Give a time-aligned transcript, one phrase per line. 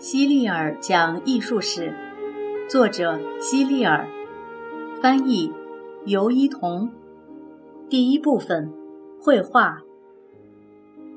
[0.00, 1.92] 希利尔讲艺术史，
[2.66, 4.08] 作者希利尔，
[5.02, 5.52] 翻译
[6.06, 6.90] 尤一彤。
[7.90, 8.72] 第一部分，
[9.20, 9.82] 绘画。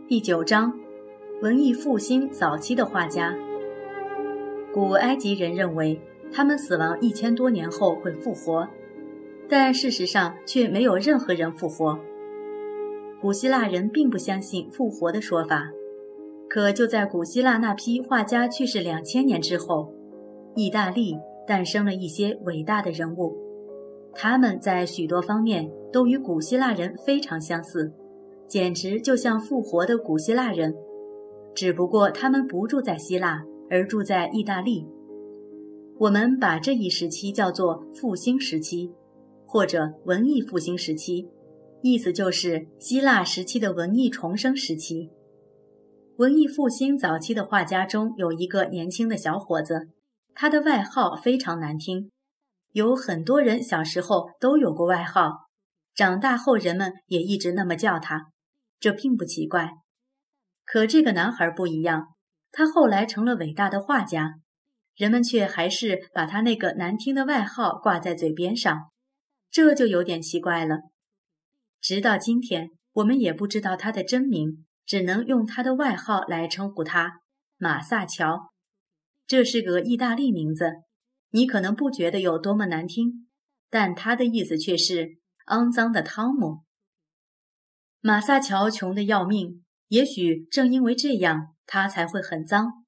[0.05, 0.77] 第九章，
[1.41, 3.33] 文艺复兴早期的画家。
[4.73, 5.97] 古埃及人认为
[6.29, 8.67] 他们死亡一千多年后会复活，
[9.47, 11.97] 但事实上却没有任何人复活。
[13.21, 15.71] 古希腊人并不相信复活的说法。
[16.53, 19.91] 可就在古希腊那批画家去世两千年之后，
[20.55, 23.35] 意大利诞生了一些伟大的人物，
[24.13, 27.91] 他们在许多方面都与古希腊人非常相似，
[28.47, 30.75] 简直就像复活的古希腊人，
[31.55, 34.85] 只不过他们不住在希腊，而住在意大利。
[35.97, 38.91] 我们把这一时期叫做复兴时期，
[39.47, 41.27] 或者文艺复兴时期，
[41.81, 45.09] 意思就是希腊时期的文艺重生时期。
[46.17, 49.89] 文艺复兴早期的画家中有一个年轻的小伙子，
[50.35, 52.11] 他的外号非常难听，
[52.71, 55.47] 有很多人小时候都有过外号，
[55.95, 58.27] 长大后人们也一直那么叫他，
[58.79, 59.71] 这并不奇怪。
[60.65, 62.09] 可这个男孩不一样，
[62.51, 64.35] 他后来成了伟大的画家，
[64.95, 68.91] 人们却还是把他那个难听的外号挂在嘴边上，
[69.49, 70.77] 这就有点奇怪了。
[71.81, 74.63] 直到今天，我们也不知道他的真名。
[74.85, 77.21] 只能用他的外号来称呼他，
[77.57, 78.51] 马萨乔。
[79.25, 80.83] 这是个意大利名字，
[81.29, 83.27] 你可能不觉得有多么难听，
[83.69, 86.63] 但他的意思却是肮脏的汤姆。
[88.01, 92.85] 马萨乔穷得要命，也许正因为这样，他才会很脏。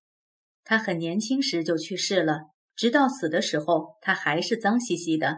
[0.63, 5.37] 他很年轻时就去世了，直到死的时候，他还是脏兮兮的。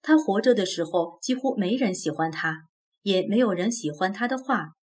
[0.00, 2.68] 他活着的时候，几乎没人喜欢他，
[3.02, 4.74] 也没有人喜欢他的画。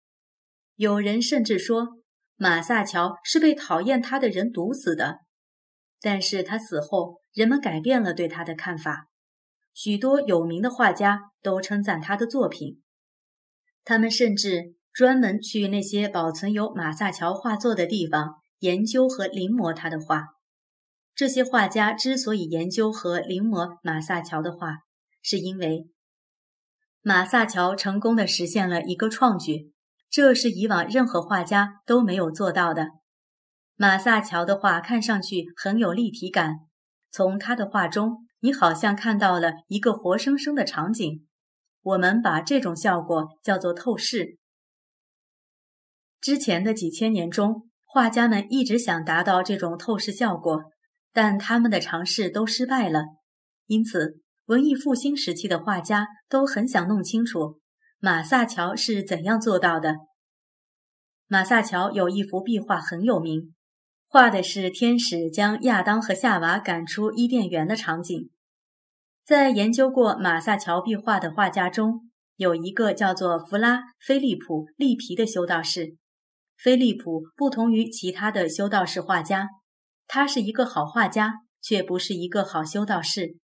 [0.82, 2.00] 有人甚至说，
[2.38, 5.20] 马萨乔是被讨厌他的人毒死的。
[6.00, 9.06] 但是他死后，人们改变了对他的看法。
[9.76, 12.82] 许多有名的画家都称赞他的作品，
[13.84, 20.30] 他们甚至专门去那些保存有马萨乔画作的地方研究和临摹他的画。
[21.14, 24.80] 这些画家之所以研究和临摹马萨乔的画，
[25.22, 25.88] 是因为
[27.04, 29.72] 马萨乔成功的实现了一个创举。
[30.12, 32.90] 这是以往任何画家都没有做到的。
[33.78, 36.58] 马萨乔的画看上去很有立体感，
[37.10, 41.26] 从他的画中，你好像看到了一个活生生的场景。
[41.82, 44.38] 我们把这种效果叫做透视。
[46.20, 50.66] 之前的几千年中，画家们一直想达到这种透视效果，
[51.14, 53.06] 但他们的尝试都失败了。
[53.68, 57.61] 因此，文艺复兴时期的画家都很想弄清楚。
[58.04, 59.98] 马萨乔是怎样做到的？
[61.28, 63.54] 马萨乔有一幅壁画很有名，
[64.08, 68.32] 画的是天使将亚当和夏娃赶出伊甸园的场景。
[69.24, 75.96] 在研究过马萨乔壁画的画家中，有一个叫做弗拉菲利普利皮的修道士。
[76.58, 79.48] 菲利普不同于其他的修道士画家，
[80.08, 83.36] 他是一个好画家，却不是一个好修道士。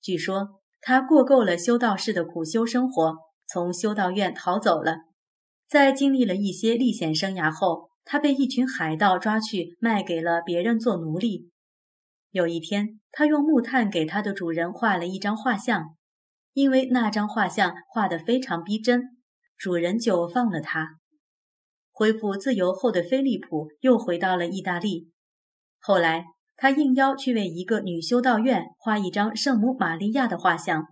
[0.00, 3.16] 据说他过够了修道士的苦修生活。
[3.54, 4.96] 从修道院逃走了，
[5.68, 11.50] 在经历了一些历险生涯后，他被一群海盗抓去卖给了别人做奴隶。
[12.32, 15.94] 有一天，他用木炭给他的主人画了一张画像，
[16.52, 19.04] 因为那张画像画得非常逼真，
[19.56, 20.98] 主人就放了他。
[21.92, 25.12] 恢复自由后的菲利普又回到了意大利，
[25.78, 26.24] 后来
[26.56, 30.88] 他应邀去为一个女修道院画一张圣母玛利亚的画像，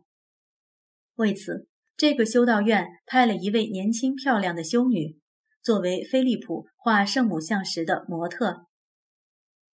[1.16, 1.66] 为此。
[2.02, 5.20] 这个修道院派了一位年轻漂亮的修女，
[5.62, 8.66] 作为菲利普画圣母像时的模特。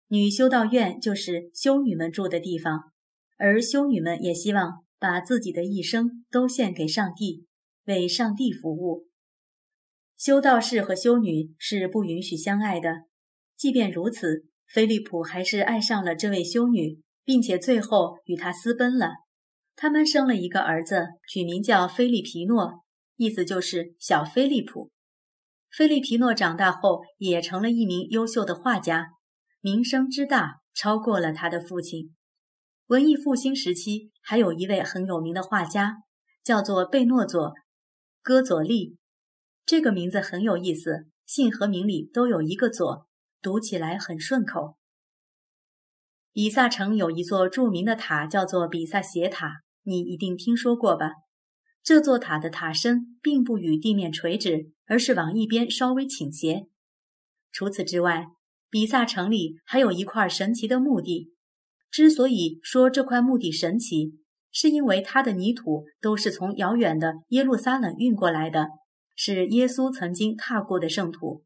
[0.09, 2.91] 女修道院就是修女们住的地方，
[3.37, 7.47] 而修女们也希望把自己的一生都献给上帝，
[7.85, 9.07] 为上帝服务。
[10.19, 13.05] 修道士和修女是不允许相爱的，
[13.57, 19.11] 即便如此，菲利普还是爱上了这位修女，并且最后与她私奔了。
[19.77, 22.83] 他们生了一个儿子，取名叫菲利皮诺，
[23.17, 24.91] 意思就是小菲利普。
[25.71, 29.09] 菲利皮诺长大后也成了一名优秀的画家，
[29.61, 32.15] 名声之大超过了他的父亲。
[32.87, 35.97] 文艺复兴时期还有一位很有名的画家，
[36.43, 37.51] 叫做贝诺佐·
[38.23, 38.97] 戈佐利。
[39.67, 43.07] 这个名字很有意思，姓和名里都有一个“佐”，
[43.43, 44.77] 读起来很顺口。
[46.33, 49.63] 比萨城有一座著名的塔，叫做比萨斜塔。
[49.87, 51.13] 你一定听说过吧？
[51.81, 56.67] 这座塔的塔身并不与地面垂直，而是往一边稍微倾斜。
[57.53, 58.27] 除此之外，
[58.69, 61.33] 比萨城里还有一块神奇的墓地。
[61.89, 64.19] 之所以说这块墓地神奇，
[64.51, 68.67] 是因为它的泥土都是从遥远的耶路撒冷运过来的，
[69.15, 71.45] 是耶稣曾经踏过的圣土。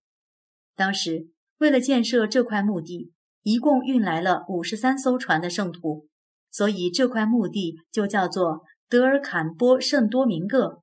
[0.75, 1.29] 当时
[1.59, 6.09] 为了建设这块墓地，一共运来了五十三艘船的圣土，
[6.51, 10.83] 所以这块墓地就叫做德尔坎波圣多明各，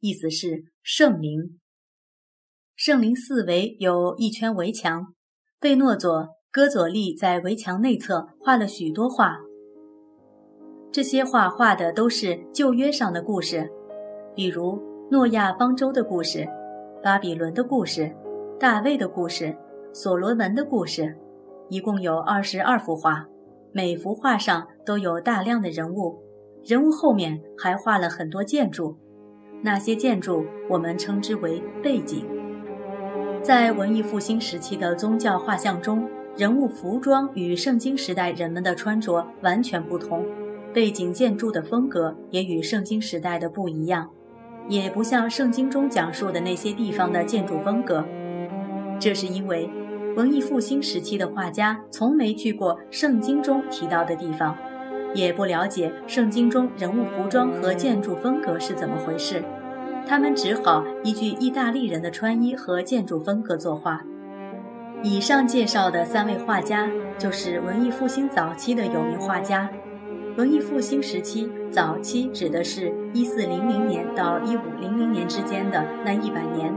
[0.00, 1.58] 意思是圣灵。
[2.74, 5.14] 圣灵四围有一圈围墙，
[5.60, 6.36] 贝诺佐。
[6.52, 9.36] 戈佐利在围墙内侧画了许多画，
[10.90, 13.70] 这些画画的都是旧约上的故事，
[14.34, 14.80] 比如
[15.10, 16.48] 诺亚方舟的故事、
[17.02, 18.10] 巴比伦的故事、
[18.58, 19.54] 大卫的故事、
[19.92, 21.14] 所罗门的故事，
[21.68, 23.28] 一共有二十二幅画，
[23.76, 26.18] 每幅画上都有大量的人物，
[26.64, 28.96] 人物后面还画了很多建筑，
[29.62, 32.24] 那些建筑我们称之为背景。
[33.42, 36.08] 在文艺复兴时期的宗教画像中。
[36.38, 40.22] 人物服装与圣经时代人们的穿着完全不同，
[40.70, 44.10] 背景建筑的风格也与圣经时代的不一样，
[44.68, 48.04] 也不像圣经中讲述的那些地方的建筑风格。
[48.98, 49.70] 这是因为
[50.16, 54.56] 文艺复兴时期的画家从没去过圣经中提到的地方，
[55.14, 59.44] 也不了解圣经中人物服装和建筑风格是怎么回事，
[60.06, 64.02] 他们只好依据意大利人的穿衣和建筑风格作画。
[65.02, 66.88] 以上介绍的三位画家，
[67.18, 69.68] 就是文艺复兴早期的有名画家。
[70.38, 76.74] 文艺复兴时期早期指的是一四零零年到一五零零年之间的那一百年。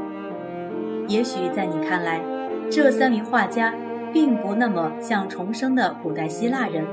[1.07, 2.21] 也许在你看来，
[2.71, 3.73] 这三名画家
[4.13, 6.85] 并不那么像重生的古代希腊人，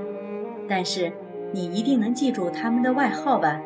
[0.69, 1.13] 但是
[1.53, 3.61] 你一定能记住他们的外号吧？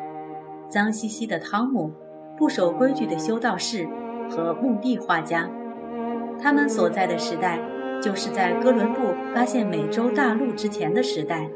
[0.67, 1.91] 脏兮兮的汤姆，
[2.37, 3.87] 不守规矩的修道士
[4.29, 5.49] 和墓地画家。
[6.41, 7.59] 他们所在的时代，
[8.01, 11.49] 就是在哥伦布发现美洲大陆之前的时代。